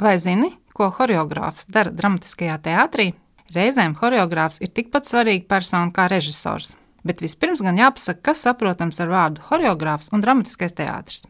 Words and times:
Vai 0.00 0.16
zini, 0.18 0.48
ko 0.72 0.88
choreogrāfs 0.88 1.66
dara 1.68 1.92
dramatiskajā 1.92 2.56
teātrī? 2.64 3.10
Reizēm 3.52 3.92
choreogrāfs 3.98 4.62
ir 4.64 4.70
tikpat 4.72 5.04
svarīga 5.04 5.44
persona 5.50 5.92
kā 5.92 6.06
režisors. 6.08 6.76
Bet 7.04 7.20
vispirms 7.20 7.60
gan 7.60 7.76
jāpasaka, 7.76 8.22
kas 8.30 8.44
saprotams 8.46 9.02
ar 9.04 9.10
vārdu 9.12 9.44
choreogrāfs 9.44 10.08
un 10.14 10.24
dramatiskais 10.24 10.72
teātris. 10.78 11.26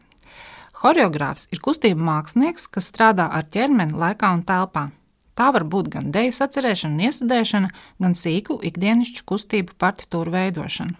Choreogrāfs 0.79 1.49
ir 1.51 1.59
kustību 1.63 1.99
mākslinieks, 2.07 2.69
kas 2.71 2.87
strādā 2.91 3.27
ar 3.27 3.49
ķermeni 3.51 3.97
laikā 3.99 4.31
un 4.37 4.45
telpā. 4.47 4.89
Tā 5.35 5.49
var 5.51 5.65
būt 5.67 5.89
gan 5.95 6.11
deju 6.15 6.31
sacerēšana 6.37 7.09
iestudēšana, 7.09 7.71
gan 7.99 8.15
sīku 8.15 8.61
ikdienišķu 8.69 9.25
kustību 9.27 9.75
partitūru 9.81 10.31
veidošana. 10.35 10.95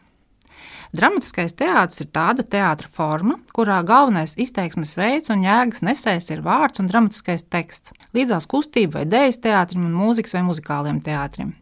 Dramatiskais 0.94 1.56
teātris 1.58 2.04
ir 2.04 2.12
tāda 2.14 2.46
teātra 2.46 2.90
forma, 2.94 3.40
kurā 3.56 3.80
galvenais 3.88 4.36
izteiksmes 4.38 4.94
veids 4.98 5.34
un 5.34 5.42
jēgas 5.46 5.82
nesējs 5.82 6.30
ir 6.36 6.44
vārds 6.46 6.84
un 6.84 6.92
dramatiskais 6.92 7.48
teksts, 7.50 7.96
līdzās 8.14 8.46
kustību 8.52 9.00
vai 9.00 9.08
dēļas 9.10 9.42
teātrim 9.42 9.88
un 9.88 9.98
mūzikas 9.98 10.38
vai 10.38 10.46
muzikāliem 10.46 11.02
teātrim. 11.02 11.56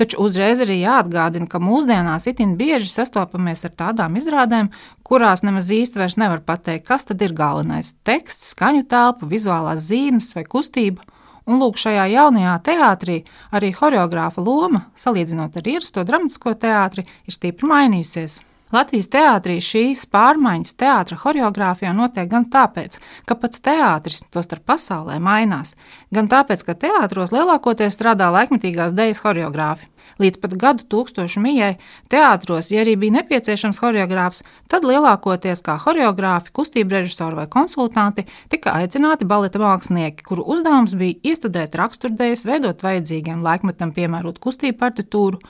Taču 0.00 0.22
uzreiz 0.24 0.60
arī 0.64 0.78
jāatgādina, 0.80 1.46
ka 1.46 1.60
mūsdienās 1.60 2.24
itin 2.30 2.54
bieži 2.56 2.88
sastopamies 2.88 3.66
ar 3.68 3.74
tādām 3.76 4.16
izrādēm, 4.16 4.70
kurās 5.04 5.44
nemaz 5.44 5.68
īsti 5.68 6.00
vairs 6.00 6.16
nevar 6.16 6.40
pateikt, 6.46 6.86
kas 6.88 7.04
tad 7.10 7.20
ir 7.20 7.36
galvenais- 7.36 7.92
teksts, 8.08 8.54
skaņu 8.54 8.86
telpa, 8.88 9.28
vizuālās 9.28 9.84
zīmes 9.90 10.32
vai 10.34 10.44
kustība. 10.44 11.04
Un 11.50 11.58
lūk, 11.58 11.80
šajā 11.80 12.06
jaunajā 12.12 12.54
teātrī 12.68 13.18
arī 13.50 13.72
choreogrāfa 13.74 14.44
loma, 14.44 14.86
salīdzinot 14.94 15.58
ar 15.58 15.68
ierasto 15.74 16.04
dramatisko 16.06 16.54
teātri, 16.62 17.06
ir 17.26 17.34
stipri 17.34 17.70
mainījusies. 17.70 18.38
Latvijas 18.72 19.10
teātrī 19.12 19.58
šīs 19.60 20.06
pārmaiņas 20.08 20.78
teātra 20.80 21.18
choreogrāfijā 21.20 21.90
notiek 21.92 22.30
gan 22.30 22.46
tāpēc, 22.48 22.96
ka 23.28 23.36
pats 23.36 23.60
teātris, 23.60 24.22
tostarp 24.32 24.64
pasaulē, 24.70 25.18
mainās, 25.20 25.74
gan 26.08 26.30
tāpēc, 26.32 26.64
ka 26.64 26.78
teātros 26.86 27.34
lielākoties 27.36 27.92
strādā 27.98 28.30
laikmetīgās 28.32 28.96
dēļas 28.96 29.20
choreogrāfi. 29.26 29.91
Līdz 30.22 30.40
pat 30.42 30.54
gadu 30.60 30.86
tūkstošu 30.92 31.40
mijai 31.42 31.76
teātros, 32.12 32.70
ja 32.72 32.82
arī 32.84 32.94
bija 33.00 33.16
nepieciešams 33.18 33.80
choreogrāfs, 33.82 34.42
tad 34.70 34.86
lielākoties 34.86 35.64
kā 35.64 35.78
choreogrāfi, 35.82 36.52
kustību 36.54 36.98
režisori 36.98 37.40
vai 37.40 37.48
konsultanti 37.50 38.26
tika 38.52 38.76
aicināti 38.80 39.28
baleta 39.28 39.60
mākslinieki, 39.62 40.24
kuru 40.28 40.46
uzdevums 40.54 40.96
bija 40.98 41.32
iestudēt 41.32 41.76
raksturdējas, 41.80 42.46
veidot 42.48 42.84
vajadzīgiem 42.84 43.44
laikmetam 43.44 43.94
piemērot 43.96 44.40
kustību 44.42 44.78
partitūru. 44.82 45.40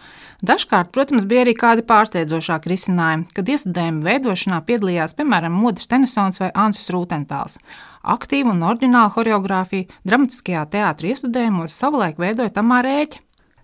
Dažkārt, 0.42 0.90
protams, 0.94 1.26
bija 1.30 1.44
arī 1.44 1.54
kādi 1.54 1.84
pārsteidzošāki 1.86 2.72
risinājumi, 2.72 3.28
kad 3.36 3.50
iestudējuma 3.52 4.06
veidošanā 4.08 4.58
piedalījās 4.66 5.14
piemēram 5.18 5.54
Modris 5.54 5.90
Tenisons 5.90 6.42
vai 6.42 6.50
Ansis 6.58 6.90
Rūtentāls. 6.90 7.60
Aktīvu 8.02 8.50
un 8.50 8.64
oriģinālu 8.66 9.14
choreogrāfiju 9.14 10.00
dramatiskajā 10.02 10.64
teātrī 10.72 11.12
iestudējumos 11.14 11.76
savulaik 11.78 12.18
veidoja 12.18 12.50
Tamā 12.56 12.80
Rēķa. 12.82 13.22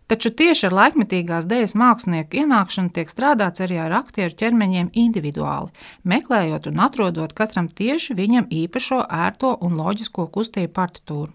Taču 0.08 0.30
tieši 0.32 0.70
ar 0.70 0.72
laikmetīgās 0.72 1.44
dēļas 1.44 1.74
mākslinieku 1.76 2.38
ienākšanu 2.40 2.94
tiek 2.96 3.10
strādāts 3.12 3.60
arī 3.60 3.76
ar 3.82 3.92
aktieru 3.98 4.32
ķermeņiem 4.40 4.86
individuāli, 4.96 5.68
meklējot 6.08 6.70
un 6.70 6.80
atrodot 6.80 7.34
katram 7.36 7.68
tieši 7.68 8.16
viņam 8.16 8.46
īpašo, 8.48 9.02
ērto 9.04 9.50
un 9.66 9.76
loģisko 9.76 10.24
kustību 10.32 10.72
partitūru. 10.78 11.34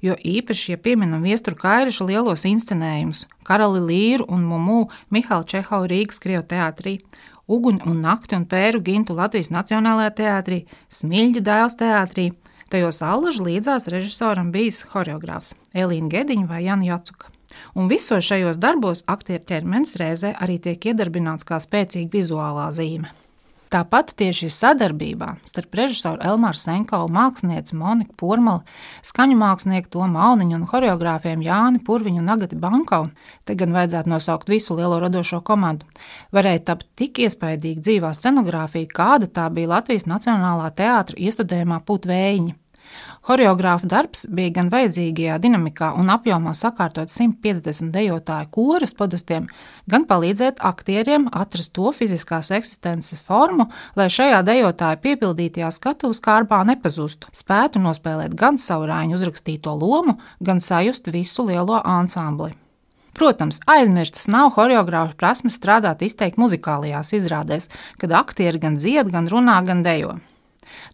Jo 0.00 0.16
īpaši, 0.16 0.70
ja 0.72 0.80
pieminam 0.80 1.20
viesturu 1.28 1.60
Kairiša 1.60 2.06
lielos 2.08 2.46
inscenējumus, 2.48 3.26
Karali 3.44 3.84
Līru 3.90 4.30
un 4.32 4.48
Mumu 4.48 4.86
Mihālu 5.12 5.44
Čehovu 5.52 5.92
Rīgas 5.92 6.22
Krievu 6.24 6.46
teātrī, 6.48 6.96
Uguņu 7.44 7.84
un 7.92 8.00
Nakti 8.06 8.38
un 8.40 8.48
Pēru 8.48 8.80
Gintu 8.80 9.12
Latvijas 9.20 9.52
Nacionālajā 9.52 10.16
teātrī, 10.22 10.62
Smilģa 10.88 11.44
dēls 11.44 11.76
teātrī, 11.76 12.30
tajos 12.72 13.04
allaži 13.04 13.44
līdzās 13.50 13.92
režisoram 13.92 14.48
bijis 14.48 14.86
horeogrāfs 14.96 15.52
Elīna 15.76 16.08
Gediņa 16.16 16.48
vai 16.48 16.64
Jana 16.64 16.94
Jacuka. 16.94 17.33
Un 17.74 17.90
visos 17.90 18.24
šajos 18.26 18.60
darbos 18.62 19.04
aktieru 19.10 19.44
ķermenis 19.48 19.98
reizē 20.00 20.34
arī 20.38 20.60
tiek 20.62 20.90
iedarbināts 20.92 21.46
kā 21.48 21.60
spēcīga 21.62 22.12
vizuālā 22.14 22.70
zīme. 22.74 23.12
Tāpat 23.74 24.12
tieši 24.14 24.46
sadarbībā 24.54 25.32
starp 25.48 25.74
režisoru 25.74 26.22
Elmāru 26.22 26.60
Senkovu, 26.60 27.08
mākslinieci 27.10 27.74
Moniku 27.74 28.14
Pormali, 28.20 28.62
skaņu 29.02 29.34
mākslinieku 29.40 29.90
Tomu 29.96 30.20
Auniņu 30.22 30.60
un 30.60 30.66
choreogrāfiem 30.70 31.42
Jāni 31.42 31.82
Purviņu 31.82 32.22
un 32.22 32.30
Agati 32.36 32.54
Bankovu, 32.60 33.10
te 33.42 33.58
gan 33.58 33.74
vajadzētu 33.74 34.14
nosaukt 34.14 34.52
visu 34.52 34.78
lielo 34.78 35.00
radošo 35.02 35.42
komandu, 35.42 35.90
varēja 36.30 36.62
tapt 36.70 36.86
tik 36.94 37.18
iespaidīga 37.26 37.82
dzīvā 37.82 38.14
scenogrāfija, 38.14 38.92
kāda 38.94 39.26
tā 39.40 39.48
bija 39.50 39.72
Latvijas 39.74 40.06
Nacionālā 40.06 40.70
teātra 40.78 41.18
iestudējumā 41.18 41.82
Putvējiņa. 41.88 42.54
Horeogrāfa 43.28 43.88
darbs 43.88 44.26
bija 44.28 44.52
gan 44.58 44.68
vajadzīgajā 44.72 45.38
dinamikā 45.40 45.90
un 45.96 46.10
apjomā 46.12 46.52
sakārtot 46.58 47.08
150 47.08 47.92
dejotāju 47.94 48.50
koras 48.52 48.92
podestiem, 48.96 49.46
gan 49.88 50.04
palīdzēt 50.10 50.60
aktieriem 50.60 51.30
atrast 51.32 51.72
to 51.76 51.92
fiziskās 51.96 52.50
eksistences 52.52 53.22
formu, 53.24 53.70
lai 53.96 54.10
šajā 54.12 54.42
dejotāju 54.44 55.00
piepildītajā 55.06 55.70
skatuves 55.72 56.20
kārbā 56.24 56.60
nepazustu, 56.68 57.32
spētu 57.32 57.80
nospēlēt 57.80 58.36
gan 58.36 58.60
savu 58.60 58.90
rāņu 58.92 59.16
uzrakstīto 59.16 59.72
lomu, 59.72 60.18
gan 60.44 60.60
sajust 60.60 61.08
visu 61.14 61.48
lielo 61.48 61.80
ansambli. 61.80 62.52
Protams, 63.14 63.60
aizmirstas 63.70 64.26
nav 64.26 64.50
choreogrāfa 64.56 65.14
prasme 65.16 65.52
strādāt 65.54 66.02
izteikti 66.02 66.40
muzikālajās 66.42 67.14
izrādēs, 67.14 67.70
kad 68.02 68.12
aktieri 68.20 68.58
gan 68.58 68.76
dzied, 68.76 69.12
gan 69.14 69.30
runā, 69.30 69.60
gan 69.64 69.84
dejo. 69.86 70.16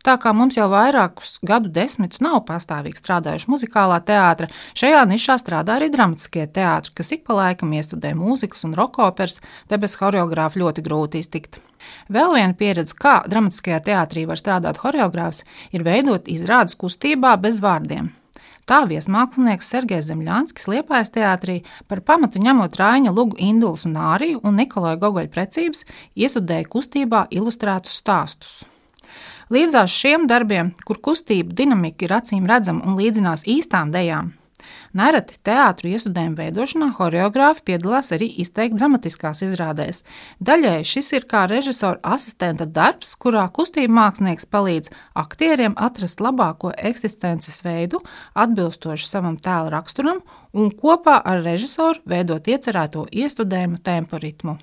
Tā 0.07 0.17
kā 0.21 0.33
mums 0.37 0.59
jau 0.59 0.69
vairākus 0.73 1.39
gadu 1.47 1.71
desmitus 1.73 2.23
nav 2.25 2.43
pastāvīgi 2.49 3.01
strādājuši 3.01 3.51
muzikālā 3.53 4.01
teātra, 4.07 4.51
šajā 4.79 5.03
nišā 5.11 5.39
strādā 5.43 5.79
arī 5.79 5.91
dramatiskie 5.93 6.47
teātri, 6.47 6.95
kas 7.01 7.13
ik 7.17 7.27
pa 7.27 7.39
laikam 7.41 7.75
iestudē 7.77 8.15
mūzikas 8.19 8.65
un 8.69 8.77
rokoperas, 8.79 9.41
te 9.69 9.81
bez 9.81 9.97
choreogrāfa 10.01 10.61
ļoti 10.63 10.87
grūti 10.87 11.25
iztikt. 11.25 11.61
Vēl 12.13 12.37
viena 12.37 12.57
pieredze, 12.57 12.97
kā 12.97 13.21
dramatiskajā 13.29 13.83
teātrī 13.89 14.27
var 14.29 14.41
strādāt 14.41 14.81
choreogrāfs, 14.81 15.45
ir 15.73 15.85
veidot 15.87 16.29
izrādes 16.29 16.77
kustībā 16.81 17.37
bez 17.41 17.63
vārdiem. 17.65 18.11
Tā 18.71 18.85
viesmākslinieks 18.87 19.67
Sergejs 19.73 20.07
Zemļānskis 20.07 20.69
Liepājas 20.71 21.11
teātrī 21.11 21.57
par 21.91 22.05
pamatu 22.07 22.39
ņemot 22.39 22.77
Rāņa 22.79 23.11
Lugu 23.11 23.41
Induls 23.43 23.83
un 23.89 23.97
Āriju 23.99 24.45
un 24.47 24.61
Nikolaja 24.61 25.01
Gogoļa 25.03 25.33
precības 25.35 25.83
iesudēja 26.15 26.71
kustībā 26.71 27.25
ilustrētus 27.35 27.99
stāstus. 27.99 28.61
Līdzās 29.51 29.91
šiem 29.91 30.29
darbiem, 30.31 30.75
kur 30.87 31.01
kustība 31.03 31.57
dinamika 31.59 32.07
ir 32.07 32.19
acīm 32.21 32.47
redzama 32.47 32.87
un 32.87 33.01
līdzinās 33.01 33.43
īstām 33.51 33.91
dejām, 33.91 34.31
Nereti 34.97 35.37
teātris 35.47 36.01
iestudējumu 36.01 36.39
veidošanā 36.41 36.89
choreogrāfi 36.97 37.63
piedalās 37.71 38.11
arī 38.17 38.27
izteikti 38.43 38.79
dramatiskās 38.81 39.43
izrādēs. 39.47 40.03
Daļai 40.43 40.81
šis 40.93 41.13
ir 41.19 41.27
kā 41.31 41.45
režisora 41.51 42.01
asistenta 42.17 42.67
darbs, 42.67 43.13
kurā 43.21 43.47
kustība 43.55 43.95
mākslinieks 44.01 44.49
palīdz 44.51 44.91
aktieriem 45.25 45.77
atrast 45.89 46.23
labāko 46.25 46.73
eksistences 46.91 47.63
veidu, 47.67 48.03
atbilstoši 48.35 49.07
savam 49.07 49.39
tēla 49.39 49.77
raksturam, 49.77 50.25
un 50.53 50.75
kopā 50.75 51.21
ar 51.23 51.45
režisoru 51.47 52.03
veidot 52.11 52.51
iecerēto 52.51 53.07
iestudējumu 53.11 53.83
tempo 53.87 54.19
ritmu. 54.19 54.59